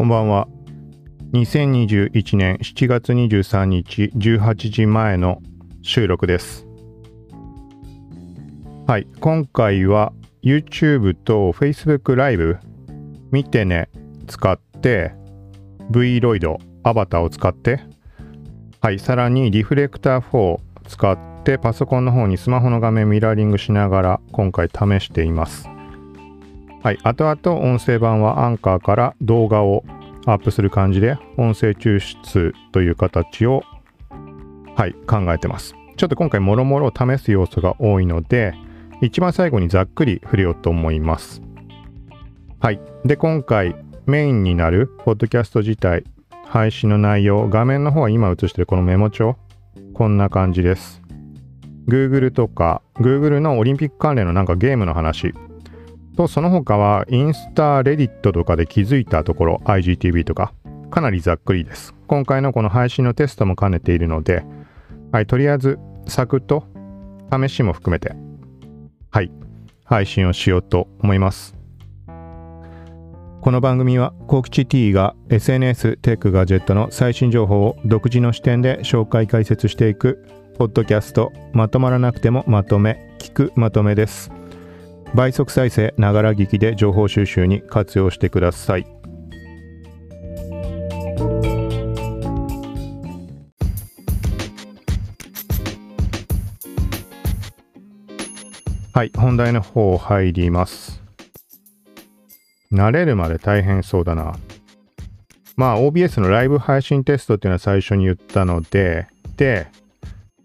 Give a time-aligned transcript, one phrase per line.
[0.00, 0.48] こんばんは。
[1.34, 5.42] 2021年7月23日18時前の
[5.82, 6.66] 収録です。
[8.86, 12.56] はい、今回は YouTube と Facebook ライブ
[13.30, 13.90] 見てね
[14.26, 15.12] 使って
[15.90, 17.80] Vroid アバターを使って
[18.80, 25.68] はい、さらにリフレクター4使ってパソコンの方にスマホの画面ミラーリングしながら今回試しています。
[26.82, 29.84] はい、後々音声版はアンカーから動画を
[30.24, 33.62] アップする感じで音声抽出という形を
[34.76, 35.74] はい考えてます。
[35.98, 38.54] ちょっと今回もろもろを試す要素が多いので
[39.02, 41.42] 一番最後にざっくり触れようと思います。
[42.60, 42.80] はい。
[43.04, 46.04] で今回メインになるポッドキャスト自体
[46.46, 49.36] 配信の内容画面の方は今映してるこのメモ帳。
[49.92, 51.02] こんな感じです。
[51.86, 55.34] Google とか Google のオリンピック関連のなんかゲームの話。
[56.16, 60.52] とその他はインスタ、レディットとかで気づいたところ IGTV とか
[60.90, 61.94] かなりざっくりです。
[62.06, 64.44] 今回のこの配信のテストも兼ねているので、
[65.12, 66.64] はい、とりあえずサクッと
[67.32, 68.14] 試しも含めて、
[69.10, 69.30] はい、
[69.84, 71.56] 配信をしようと思います。
[73.40, 80.26] この番組は、コキチ T が SNS、テック、ガジェットの最新情報を独自の視点で紹介解説していく、
[80.58, 84.30] ポッドキャスト、まとまらなくてもまとめ、聞くまとめです。
[85.14, 88.86] 倍速再生ながら聞きで情報収集に活用してください。
[98.92, 101.02] はい本題の方入ります。
[102.72, 104.36] 慣れるまで大変そうだな。
[105.56, 109.66] まあ OBS のライブ配信テストっていうのは最初に言ったのでで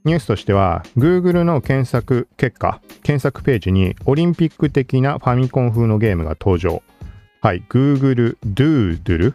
[0.05, 6.83] ニュースとしては Google の検索結果、検索ページにオリンピック的なファミコン風のゲームが登場。
[7.41, 9.33] はい、Google Doodle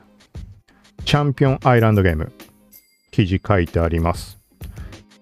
[1.04, 2.32] チャンピオンアイランドゲーム。
[3.10, 4.38] 記事書いてあります。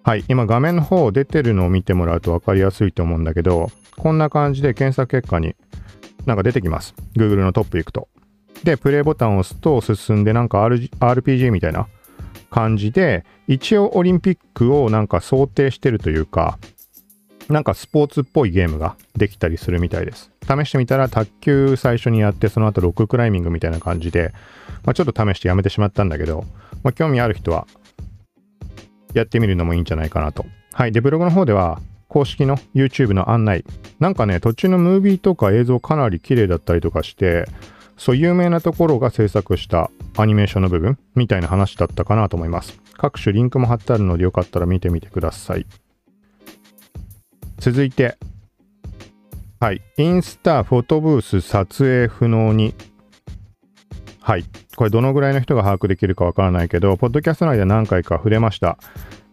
[0.02, 5.56] はい、今画面の方出てるのを見てもらうと分かりやすいと思うんだけど、こんな感じで検索結果に
[6.26, 6.94] なんか出てきます。
[7.16, 8.08] Google のトップ行くと。
[8.64, 11.88] で、プレイボタンを押すと進んでなんか RPG みたいな
[12.50, 16.58] 感じで、一応オリンピックをなんか想定してるというか、
[17.48, 20.30] なんかスポーツっぽいゲームができたりするみたいです。
[20.42, 24.32] 試してみたら卓球最初にやってその後ロッククライミングみたいな感じで、
[24.84, 26.44] まあ、ちょっと試してやめてしまったんだけど、
[26.82, 27.66] まあ、興味ある人は
[29.14, 30.44] やってみるのもいいんじゃないかなと。
[30.72, 30.92] はい。
[30.92, 33.64] で、ブログの方では公式の YouTube の案内。
[33.98, 37.46] なんかね、途中のムービーとか映像かなり綺麗だったりとかして、
[37.98, 42.80] そう有名なところが制作したアニメーションの部分みたいな話だったかなと思います。
[42.96, 45.66] 各種リンクも貼ってあるのでよかったら見てみてください。
[47.58, 48.16] 続いて、
[49.60, 52.74] はい、インスタフォトブース撮影不能に。
[54.20, 54.44] はい、
[54.76, 58.78] これどのぐらいの人が把握できるかわからないけど、ポッドキャスト内で何回か触れました。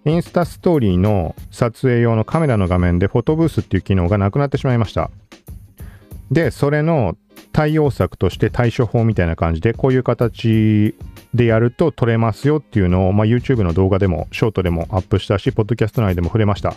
[0.06, 5.12] インスタストーリーの撮影用のカメラの画面でフォトブースっていう機能がなくなってしまいました。
[6.32, 7.16] で、それの
[7.52, 10.96] 対応策として対処法みたいな感じで、こういう形
[11.34, 16.76] でやると取れますよっていうのを、まあ、YouTube の動画でも、ショートでもアップしたし、ポッドキャスト内でも触れました。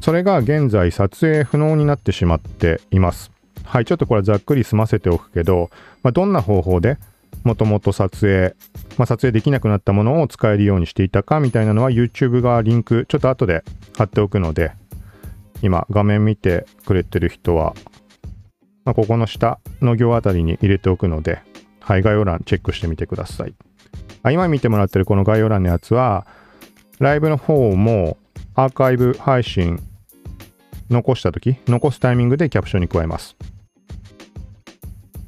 [0.00, 3.30] それが現在撮影不能になってしまっています。
[3.64, 5.70] はい、ちょっとこれざっくり済ませておくけど、
[6.02, 6.98] まあ、どんな方法で
[7.44, 8.54] もともと撮影、
[8.98, 13.64] まあ、撮影できなくなったものを使えるようにしていたかみたいなのは YouTube がリンクちょっと後で
[13.96, 14.72] 貼っておくので
[15.62, 17.74] 今画面見てくれてる人は
[18.84, 21.42] まあ、ここの下の行あたりに入れておくので、
[21.80, 23.54] はい、概要欄チェックしてみてください。
[24.22, 26.26] あ今見てもらってるこの概要欄のやつは、
[26.98, 28.16] ライブの方も
[28.54, 29.80] アーカイブ配信
[30.90, 33.36] 残した時、残すタイミングでキャプションに加えます。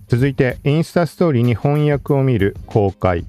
[0.08, 3.24] 続いて、インスタストーリーに翻訳を見る公開。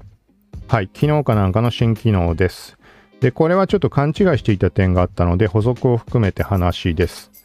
[0.68, 2.76] はい、昨日かなんかの新機能です。
[3.20, 7.35] で、これはちょっと勘違いしていた点があったので、補足を含めて話です。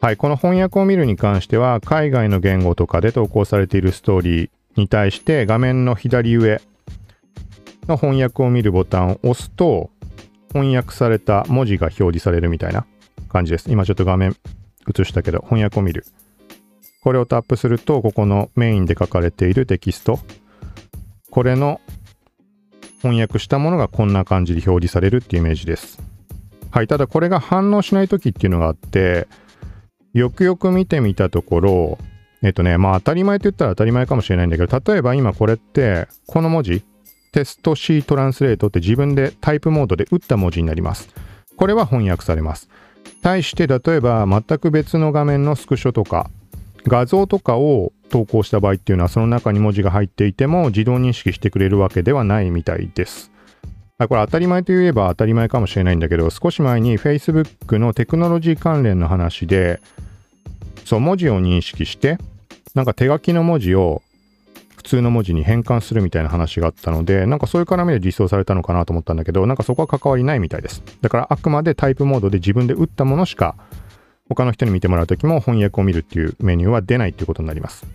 [0.00, 6.60] はい、この翻訳を見るに関しては、海外の言語とかで投稿されているストーリーに対して画面の左上
[7.88, 9.90] の翻訳を見るボタンを押すと、
[10.52, 12.86] 翻訳された文字が表示されるみたいな
[13.28, 13.70] 感じです。
[13.70, 14.36] 今ちょっと画面
[14.88, 16.04] 映したけど、翻訳を見る。
[17.02, 20.18] これをタップすると、ここのメインで書かれているテキスト、
[21.30, 21.80] これの
[23.02, 26.00] 翻訳したものがこんな感じで表示されるっていうイメージです。
[26.70, 29.28] はい、ただこれが反応しない時っていうのがあって、
[30.18, 31.98] よくよく見てみたところ、
[32.42, 36.82] えっとね、まあ当たり前と言ったら当たり前かもしれないんだけど、例えば今これって、この文字、
[37.32, 41.10] テスト C トランスレートって自分でタイプモードで打った文字になります。
[41.56, 42.70] これは翻訳されます。
[43.20, 46.30] 対して、例えば全く別の画面のスクショとか、
[46.86, 53.32] 画像とかを投稿した場合っていうのはその中に文字が入っていても自動認識してくれるわけではないみたいです。
[53.98, 59.80] これ当たり前といえば当たり前かもしれないんだけど少し前に Facebook のテクノロジー関連の話で
[60.84, 62.18] そう文字を認識して
[62.74, 64.02] なんか手書きの文字を
[64.76, 73.56] 普通の文字に変換するみたいな話があったのでなんかそういう絡みで実装されたのかなと思ったんだけどなんかそこは関わりないみたいですだからあくまでタイプモードで自分で打ったものしか
[74.28, 77.86] 他の人に見てもらうときも翻訳を見るっていうメニューは出ないっていうことになります。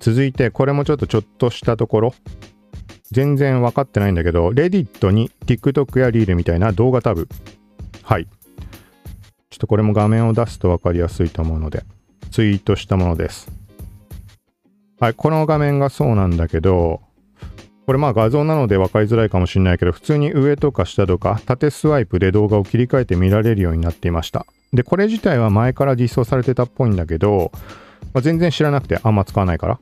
[0.00, 2.14] 続いて、これもちょっとちょっとしたところ、
[3.12, 7.28] 全然分かってないんだけど、Reddit に TikTok や Reel みたいな動画タブ。
[8.02, 8.26] はい。
[9.50, 11.84] ちょっとこれも画面を出すと分かりやすいと思うので、
[12.30, 13.52] ツイートしたものです。
[14.98, 17.00] はい、この画面がそうなんだけど、
[17.86, 24.46] これまあ画像なので分かりづらいかもしれないけど、普通に上とか下とか縦スワイプで動画を切り替えて見られるようになっていました。
[24.72, 27.52] で、これ自体は前から実装されてたっぽいんだけど、
[28.14, 29.80] まあ、全然知らなくてあんま使わないから。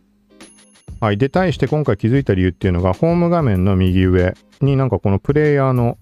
[1.00, 1.18] はい。
[1.18, 5.96] で、対して今回気づいた理由っていうのが、ホーム画面の右上になんかこのプレイヤーの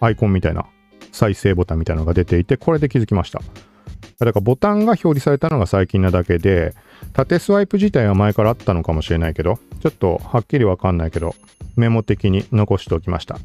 [0.00, 0.66] アイコンみたいな
[1.10, 3.40] 再生ボタンみたいなのが出ていて、これで気づきました。
[4.18, 6.74] だからボタンが表示されたのが最近なだけで、
[7.14, 11.34] 縦スワイプ自体は前からあったのかもしれないけど、ちょっとはっきりわかんないけど、
[11.76, 13.38] メモ的に残しておきました。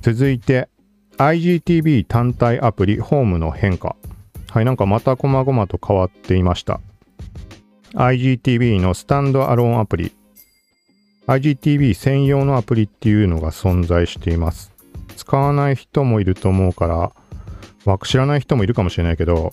[0.00, 0.68] 続いて、
[1.18, 3.96] IGTV 単体アプリホームの変化。
[4.50, 6.80] はい、なんかまた細々と変わっていました。
[7.94, 10.12] IGTV のスタンドアローンアプリ。
[11.28, 14.72] IGTV 専用のアプリっていうのが存在しています。
[15.16, 17.14] 使わない人もいると思うか
[17.86, 19.52] ら、知らない人もいるかもしれないけど、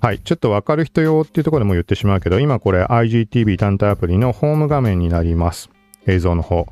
[0.00, 0.20] はい。
[0.20, 5.68] ちょっとわかる人用っていうところでも言ってしまうけど、今これ IGTV 単体アプリのホーム画面になります。
[6.06, 6.68] 映像の方。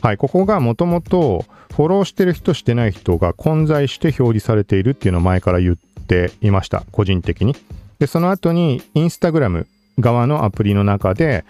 [0.00, 0.16] はい。
[0.16, 1.44] ここがもともと
[1.74, 6.84] フォローしてる人してない人が混在して表示されているっていうのを前から言っていました。
[6.92, 7.56] 個人的に。
[7.98, 9.66] で、その後にインスタグラム
[9.98, 11.44] 側のアプリの中で、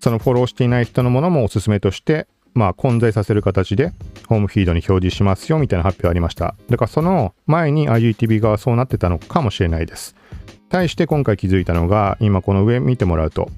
[0.00, 3.92] そのフォローしていない人のものもおすすめとしてまあ、混在させる形で
[4.28, 6.54] ホームフィードに表示しますよみたいな発表ありました。
[6.68, 10.14] だからその前に IGTV 側はそうなってたのかもしれないです。
[10.68, 13.50] 対して今回気づいたのが、今この上見てもらうと、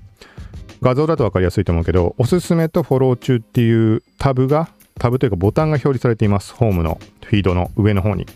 [0.82, 4.68] 画像だと分かりやすいと思うけど、おすすめとフォロー中っていうタブが、
[4.98, 6.52] タブというかボタンが表示されています。
[6.54, 8.26] ホームのフィードの上の方に。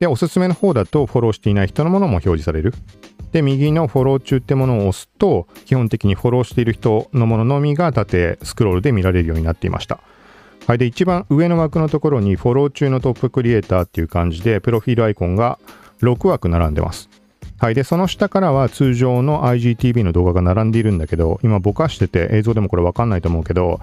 [0.00, 2.74] で、おすすめの方だとフォローしていない人のものも表示される。
[3.32, 10.00] で、右のフォロー中ってものを押すと、基本的にフォローしている人のもののみが縦スクロールで見られるようになっていました。
[10.66, 10.78] はい。
[10.78, 15.58] で、一番上の枠のところに、フォロー中のトップクリエイターっていう感じで、プロフィールアイコンが
[16.02, 17.08] 6枠並んでます。
[17.58, 17.74] はい。
[17.74, 23.80] で、その下からは通常の IGTV の動画が並んでいるんだけど、今ぼかしてて映像でもこれわかんないと思うけど、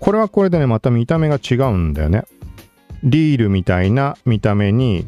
[0.00, 2.24] これはこれでね、また見た目が違うんだよね。
[3.02, 5.06] リールみたいな見た目に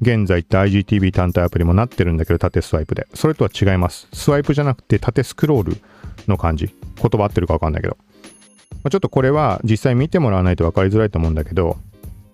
[0.00, 3.06] 現在って IGTV 単体アプリもなってるんだけど、縦スワイプで。
[3.14, 4.08] それとは違います。
[4.12, 5.76] スワイプじゃなくて縦スクロール
[6.26, 6.74] の感じ。
[6.96, 7.96] 言葉合ってるかわかんないけど。
[8.82, 11.76] まあ、ちょっとこれは実際見てもらわないと分かりづらいと思うんだけど、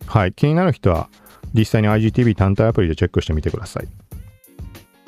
[0.06, 0.32] はい。
[0.32, 1.10] 気になる人は
[1.52, 3.88] 実際に IGTV 単体アプリでチェックしてみてください。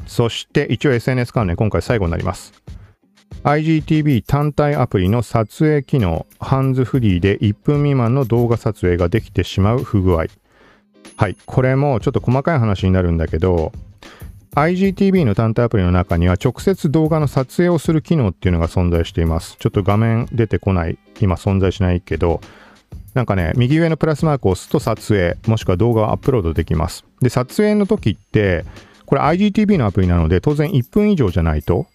[0.06, 2.52] そして一応 SNS 関連今回最後になります。
[3.44, 10.26] IGTV 単体アプリの撮影機能、ハンズフリーで1分未満の動画撮影ができてしまう不具合。
[11.20, 11.37] はい。
[11.44, 13.72] これもちょっと細かい話になるんだけど、
[14.55, 19.58] IGTV の単体アプリの中には直接動画の撮影をする機能っていうのが存在しています。
[19.58, 22.41] ちょっと画面出てこない、今存在しないけど、
[23.12, 27.05] なんかね、右上のプラスマークを押すと撮影、もしくは動画をアップロードできます。
[27.20, 28.65] で、撮影の時って、
[29.05, 31.86] これ IGTV のアプリなので、当然1分以上じゃないと、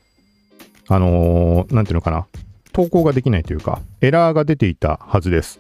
[0.88, 2.28] あのー、ていうのかな、
[2.74, 5.60] 投稿ができないというか、エラーが出ていたはずです。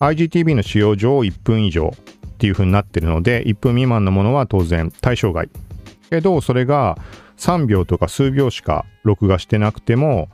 [0.00, 1.94] IGTV の使用上1分以上、
[2.44, 5.48] っていう風になってるので、1分未満のものは当然対象外。
[6.10, 6.98] けど、それが
[7.38, 10.28] 3秒とか数秒しか録画してなくても、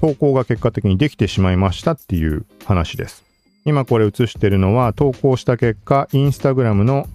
[0.00, 3.24] 投稿が結果的にできてしまいましたっていう話です。
[3.66, 7.06] 今これ映してるのは投稿した結果、インスタグラムの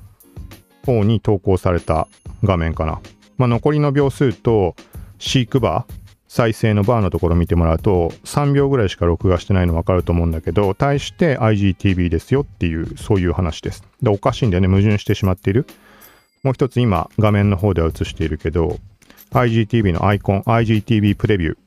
[0.85, 2.07] 方に投稿された
[2.43, 3.01] 画面かな。
[3.39, 4.75] まあ、残りの秒数と
[5.17, 6.04] 飼育バー、
[6.35, 13.85] 再生のバーのところ見てもらうと3秒ぐらいしか録画してないの分かると思うんだけど対して IGTV ですよっていうそういう話です。
[14.01, 14.67] でおかしいんだよね。
[14.67, 15.65] 矛盾してしまっている。
[16.43, 18.79] もう一つ今画面の方では映しているけど
[19.31, 21.57] IGTV のアイコン IGTV プレビュー。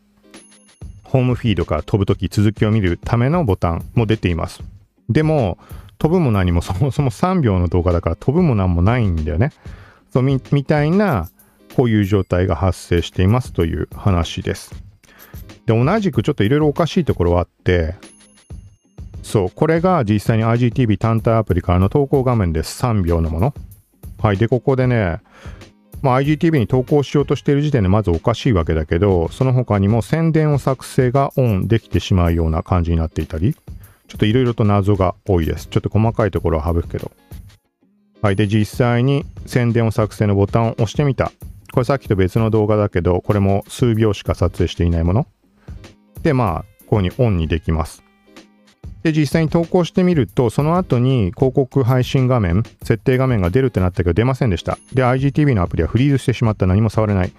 [1.02, 4.60] ホームフィードから飛ぶとき続きを見るためのボタンも出ています。
[5.08, 5.56] でも
[5.96, 9.50] 飛ぶも何もそもそも3秒の動画だから飛ぶも何もないんだよね。
[10.12, 11.30] そうみたいな
[11.74, 14.74] こういう状態が発生していますという話です。
[15.66, 17.94] で、同じくちょっといろいろおかしいところはあって、
[19.22, 22.82] そう、これが実際に IGTV 単体アプリからの投稿画面です。
[22.82, 23.54] 3秒のもの。
[24.22, 24.36] はい。
[24.36, 25.20] で、ここでね、
[26.02, 35.66] まあ、IGTV に投稿しようとしている時点でまずおかしいわけだけど、その他にも宣伝を作成がオンできてしまうような感じになっていたり、ちょっといろいろと謎が多いです。
[35.66, 37.10] ちょっと細かいところは省くけど。
[38.22, 38.36] はい。
[38.36, 41.32] で、実際に宣伝を作成のボタンを押してみた。
[41.72, 45.26] これさっきと別の動画だけど、これも数秒しか撮影していないもの。
[46.22, 48.02] で、まあ、こういううにオンにできます。
[49.02, 54.78] で、実際に投稿してみると、その後に広告配信画面、設定画面が出るってなったけど出ませんでした。
[54.92, 56.66] で、IGTV のアプリはフリーズしてしまった。
[56.66, 57.32] 何も触れない。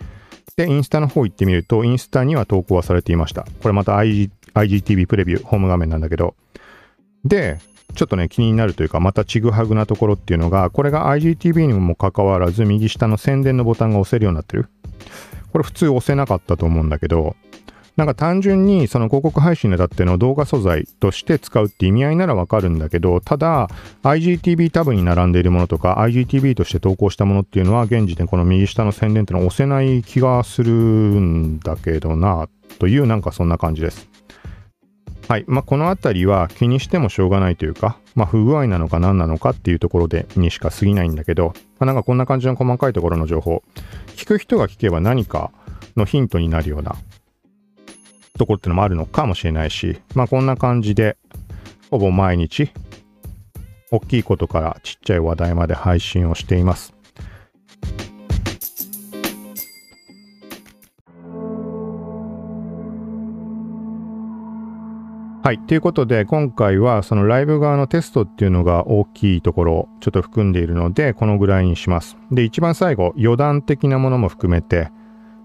[0.56, 3.46] で、インスタの方行ってみると、インスタには投稿はされていました。
[3.62, 6.36] これまた IG IGTV プレビュー、ホーム画面なんだけど。
[7.26, 7.60] で、
[7.96, 14.70] ちょっとね、気になるというか、またちぐはぐなところっていうのが、これが IGTV にもかかわらず、右下の宣伝のボタンが押せるようになってる。
[15.52, 17.36] これ普通押せなかったと思うんだけど、
[18.00, 23.68] なんか単純にその広告配信でだっての動画素材として使うって意味合いならわかるんだけど、ただ
[24.04, 32.48] IGTV タブに並んでいるものとか IGTV として投稿したものっていうのは現時点この右下の宣伝ってのは押せない気がするんだけどな
[32.78, 34.10] というなんかそんな感じです。
[35.30, 35.46] はい。
[35.46, 43.62] まあ、このあたりは気にしてもしょうがないというか、まあ、不具合なのか何なのかっていうところでにしか過ぎないんだけど、まあ、なんかこんな感じの細かいところの情報、
[44.16, 45.52] 聞く人が聞けば何か
[45.96, 46.96] のヒントになるような
[48.40, 51.16] ところってのもあるのかもしれないし、まあこんな感じで、
[51.92, 52.72] ほぼ毎日、
[53.92, 56.99] 大きいことからちっちゃい話題まで配信をしています。
[65.42, 65.60] はい。
[65.60, 72.18] ということで、今回はそのライブ側のテストっていうのが大きいところをちょっと含んでいるので、このぐらいにします。
[72.30, 74.92] で、一番最後、余談的なものも含めて、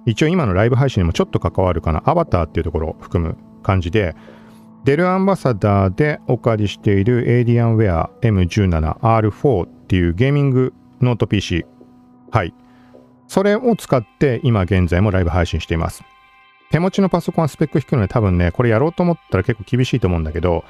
[0.04, 4.16] 一応今のライブ配信にもちょっと関わるかな、アバターっていうところを含む感じで、
[4.82, 11.64] デルアンバサダーでお借りしている Alienware M17R4 っていうゲーミングノート PC。
[12.32, 12.52] はい。
[13.28, 16.02] それを使って今現在もライブ配信しています。
[16.70, 20.64] 手持ちのパソコンはスペック低くので多分ね、これやろうと思ったら結構厳しいと思うんだけど、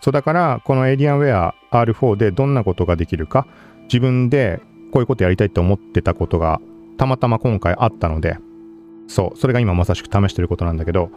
[0.00, 3.46] そうだからこの Alienware R4 でどんなことができるか、
[3.84, 4.60] 自分で
[4.92, 6.60] こういうことやりたいと思ってたことが
[6.96, 8.38] たまたま今回あったので、
[9.08, 11.10] そう、それが今まさしく試してることなんだけど、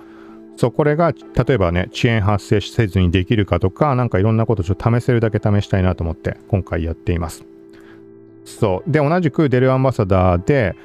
[0.60, 7.46] そう、これが、例えばね、遅延発生せずにできるかとか、なんかいろんなことちょっと試せるだけ試したいなと思って、今回やっています。
[8.44, 8.92] そう。
[8.92, 10.76] で、同じくデルアンバサダーで、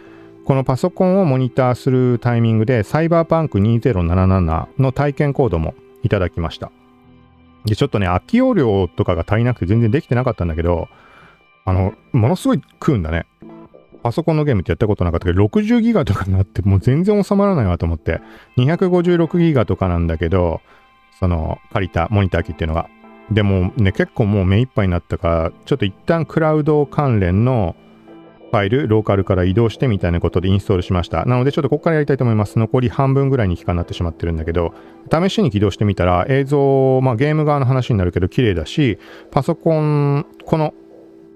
[0.45, 6.71] このパソコンをモニターするタイミングで、サイバーパンク2077の体験コードもいただきました。
[7.65, 10.89] で、ちょっとね、空き容量とかが足りなくて全然できてなかったんだけど、
[11.65, 13.27] あの、ものすごい食うんだね。
[14.03, 18.21] パソコンのゲームってやったことなかったけど、60ギガとかになってもう全然収まらないわと思って、
[18.59, 20.61] 256ギガとかなんだけど、
[21.19, 22.91] その借りたモニター機っていうのが。
[23.31, 27.77] でもね、結構もう目いっぱいになったから、ちょっと一旦クラウド関連の
[28.55, 31.25] ファイル、ローカルから移動してみたいなことでインストールしました。
[31.25, 32.57] なのでちょっとここからやりたいと思います。
[32.61, 34.73] 残り半分ぐらいに期間になってしまってるんだけど、
[35.11, 38.99] 試しに起動してみたら映像、まあゲーム側の話になるけど綺麗だし、
[39.33, 40.73] パソコン、この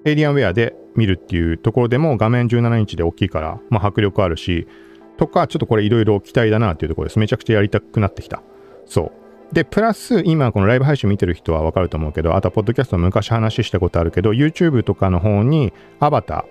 [0.05, 4.69] エイリアンウェアで見るっていうところでも画面17インチで大きいから、まあ、迫力あるし、
[5.17, 7.19] とか、ちょっとこれいろいろ期待だなっていうところです。
[7.19, 8.43] めちゃくちゃやりたくなってきた。
[8.87, 9.13] そ
[9.51, 9.55] う。
[9.55, 16.45] で、プラス、今このライブ配信見てる人はわかると思うけど、あとはポッドキャスト昔話したことあるけど、YouTube とかの方にアバター、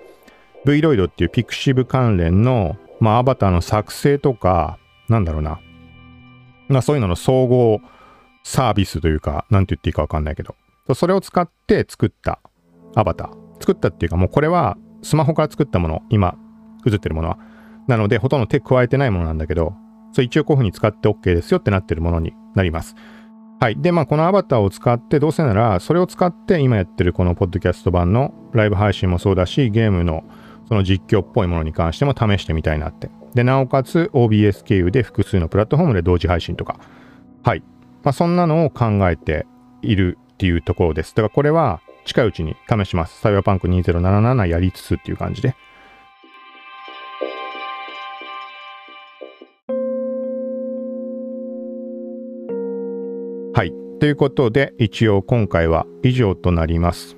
[0.64, 5.60] v ロイドっていうピクシブ関連の、まあ、アバターの作成とか、なんだろうな。
[6.68, 7.80] まあ、そういうのの総合
[8.42, 10.54] サービスというか、なんて言っていいかわかんないけど、
[10.94, 12.40] それを使って作った
[12.94, 13.48] アバター。
[13.60, 16.36] 作ったっていうかもうこれはスマホから作ったもの、今
[16.86, 17.38] 映ってるものは。
[17.86, 19.74] なのでほとんど手加えてないものなんだけど、
[20.12, 22.94] それ一応こういう風に使って OK ですよってなってるものになります。
[23.60, 23.76] はい。
[23.80, 30.24] で、まあこのアバターを使ってどうせならそれを使って今やってるこのポッドキャスト版のライブ配信もそうだし、ゲームの
[30.68, 33.10] その実況っぽいものに関しても試してみたいなって。
[33.34, 36.78] で、なおかつ OBS 経由で複数のプラットフォームで同時配信とか。
[37.42, 37.62] はい。
[38.02, 39.46] まあそんなのを考えて
[39.80, 41.14] いるっていうところです。
[41.14, 43.18] だからこれは近いうちに試します。
[43.20, 45.56] サイバーパンク2077やりつつっていう感じで。
[53.54, 53.72] はい。
[54.00, 57.17] ということで、一応今回は以上となります。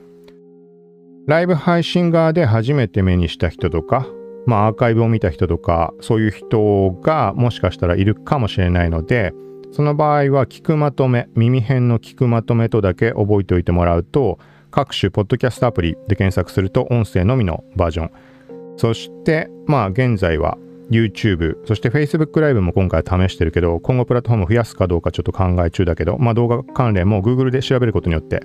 [1.31, 4.05] ライブ配信側で初めて目にした人とか、
[4.47, 9.33] まあアーカイブを見た人とか、そういう人がもしかしたらいるかもしれないので、
[9.71, 14.41] その場合は聞くまとめ、耳辺の聞くまとめとだけ覚えておいてもらうと、
[14.73, 18.11] 各種ポッドキャストアプリで検索すると音声のみのバージョン。
[18.77, 20.59] そして、まあ現在は
[20.91, 28.41] YouTube、そして Facebook ライブも今回は試してるけど、今後プラットフォーム増やすかどうかちょっと考え中だけど、まあ動画関連も Google で調べることによって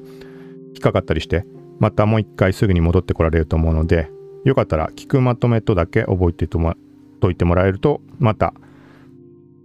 [0.75, 1.48] 引っかかったりして、
[1.79, 4.10] またもう一回すぐに戻ってこられると思うので、
[4.44, 8.53] よかったら聞くまとめとだけ覚えてといてもらえると、また、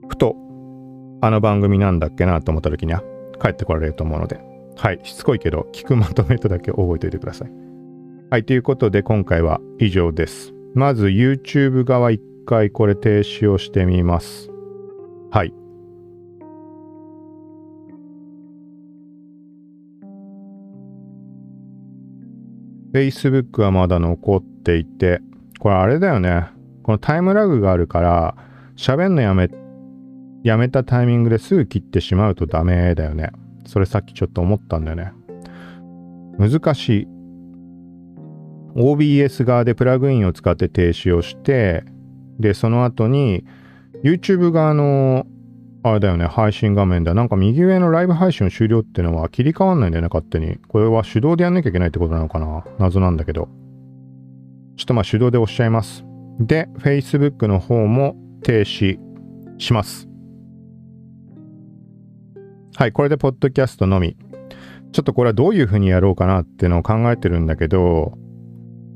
[0.09, 0.37] ふと、
[1.23, 3.03] あの番組なんだっけなと思った時には
[3.41, 4.41] 帰ってこられると思うので、
[4.77, 7.51] はい、しつこいけど、聞くまとめとだけ覚えておいてください。
[8.31, 10.55] はい、ということで今回は以上です。
[10.75, 14.51] まず YouTube 側一回これ停止をしてみます。
[15.31, 15.60] はい。
[22.93, 25.21] Facebook はまだ残っていて、
[25.59, 26.47] これあれだよね。
[26.83, 28.37] このタイムラグがあるから、
[28.77, 29.51] 喋んのやめ、
[30.43, 33.31] やめたタイミングですぐ切ってしまうとダメだよね。
[33.67, 35.13] それさっきちょっと思ったんだよね。
[36.39, 37.09] 難しい。
[38.75, 41.85] OBS 側でプラグインを使って停止をして、
[42.39, 43.45] で、その後に
[44.03, 45.27] YouTube 側の
[45.83, 47.15] あれだよね、配信画面だ。
[47.15, 50.59] なんか右上のライブ配信終了っていうのは切り替わんないんだよね、勝手に。
[50.69, 53.49] これは手動でやんなきゃいけないってことなのかな謎なんだけど。
[54.77, 56.05] ちょっとまあ手動で押しちゃいます。
[56.39, 58.99] で、Facebook の方も停止
[59.59, 60.07] します。
[62.77, 64.17] はい、これでポッドキャストのみ。
[64.93, 68.19] ちょっとこれはどういうふうにやろうかなっていうのを考えてるんだけど、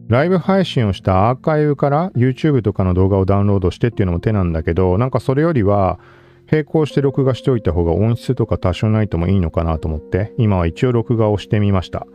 [0.08, 5.98] ライブ配信をしたアーカイブから YouTube とかの動画をダウンロードしてっていうのも手なんだけど、なんかそれよりは
[6.54, 12.06] 並行して録画しておいた方が音質とか多少ないともいいのかなと思って、今は一応録画をしてみました。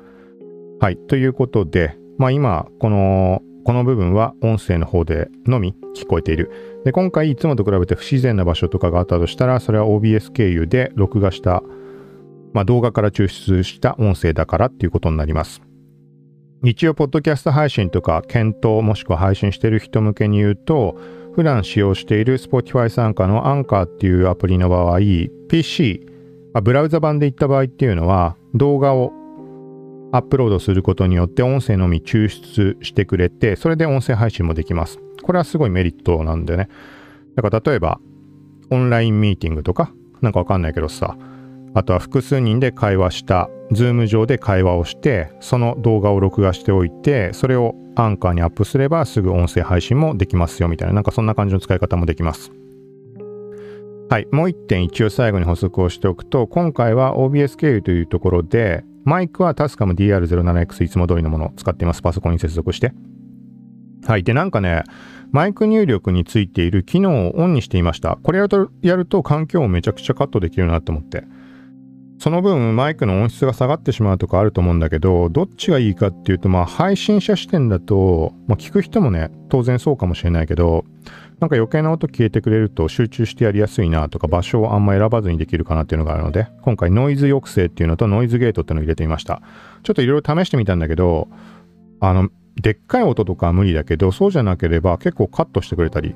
[0.80, 0.98] はい。
[0.98, 6.52] ということで、まあ今、この、この部分は音声の方でのみ聞こえている。
[6.86, 11.62] で、今回いつもと比べて不自然な場所とかがあったとしたら、それは OBS 経由で録画した、
[12.54, 15.62] まあ動画から抽出した音声だからっていうことになります。
[16.64, 20.98] 一応、ポッドキャスト配信とか検討もしくは配信してる人向けに言うと、
[21.40, 25.00] 普段使用している Spotify 参加の Anchor っていうアプリの場合、
[25.48, 26.06] PC、
[26.54, 29.14] あブラウザ版で行った場合っていうのは、動画を
[30.12, 35.00] アップロードすることによって音声のみ抽出してくれて、それで音声配信もできます。
[35.24, 36.68] これはすごいメリットなんでね。
[37.38, 38.02] だから例えば、
[38.70, 41.16] オンラインミーティングとか、なんかわかんないけどさ、
[41.74, 52.52] あとは複数人で会話した、 Zoom 上で会話をして、その動画を録画しておいて、それをアンカーにアップすればすぐ音声配信もできますよみたいな、なんかそんな感じの使い方もできます。
[54.10, 54.28] はい。
[54.32, 62.02] もう一点一応最後に補足をしておくと、今回は OBS 経由というところで、マイクはタスカム DR07X いつも通りのものを使っています。
[62.02, 62.92] パソコンに接続して。
[64.08, 64.24] はい。
[64.24, 64.84] で、なんかね、
[65.32, 68.18] マイク入力についている機能をオンにしていました。
[68.24, 71.24] これやると、やると環境をめちゃくちゃカットできるなって思って。
[72.20, 80.84] その分マイクの音質が下がってしまうとかあると思うんだけど、どっちがいいかっていうと、まあ配信者視点だと、まあ聞く人もね、当然そうかもしれないけど、
[81.40, 89.42] なんか余計な音消えてくれると集中してやりやすいなとか場所をあんま選ばずにできるかなっていうのがあるので、今回ノイズ抑制っていうのとノイズゲートっていうのを入れてみました。
[89.84, 91.30] ちょっといろいろ試してみたんだけど、
[92.02, 92.30] あの、
[92.62, 96.14] でっかい音とかは無理だけど、そうじゃなければ結構カットしてくれたり、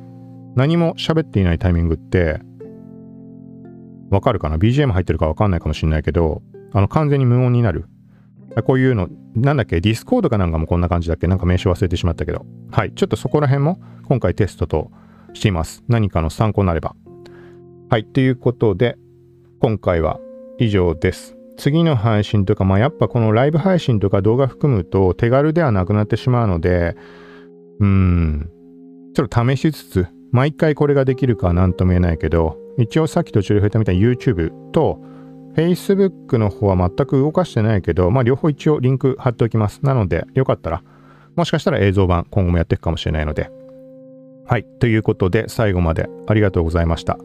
[0.55, 2.41] 何も喋っていないタイミングって、
[4.13, 7.85] わかるかな ?BGM 入ってるかわかんないかもしんないけど、あの、完全に無音になる。
[8.65, 11.27] こういうの、なんだっけ、 Discord かなんかもこんな感じだっけ？
[11.27, 12.45] なんか名称忘れてしまったけど。
[12.71, 12.93] はい。
[12.93, 14.91] ちょっとそこら辺も今回テストと
[15.33, 15.83] しています。
[15.87, 16.95] 何かの参考になれば。
[17.89, 18.05] はい。
[18.05, 18.97] ということで、
[19.59, 20.19] 今回は
[20.59, 21.35] 以上です。
[21.57, 26.95] 次の配信とか、まあやっぱこのライブ配信とか動画含むと手軽ではなくなってしまうので、
[27.79, 28.49] うーん、
[29.15, 34.99] ちょっと試しつつ、毎回これができるかは何とも言えないけど、一応さっき途中で触れたみたいに YouTube と
[35.55, 39.81] Facebook の方は全く動かしてないけど、まあ両方一応リンク貼っておきます。
[39.83, 40.83] なのでよかったら、
[41.35, 43.51] もしかしたら映像版今後もやっていくかもしれないので。
[44.45, 44.65] はい。
[44.79, 47.17] ということで最後までありがとうございました。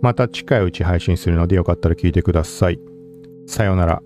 [0.00, 2.80] また近いうち配信するのでよかったら聞いてください。
[3.46, 4.02] さようなら。